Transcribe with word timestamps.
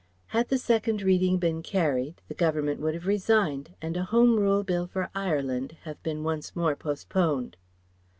Had 0.29 0.49
the 0.49 0.57
Second 0.57 1.03
reading 1.03 1.37
been 1.37 1.61
carried, 1.61 2.23
the 2.27 2.33
Government 2.33 2.81
would 2.81 2.95
have 2.95 3.05
resigned 3.05 3.75
and 3.83 3.95
a 3.95 4.05
Home 4.05 4.39
Rule 4.39 4.63
Bill 4.63 4.87
for 4.87 5.11
Ireland 5.13 5.77
have 5.83 6.01
been 6.01 6.23
once 6.23 6.55
more 6.55 6.75
postponed. 6.75 7.55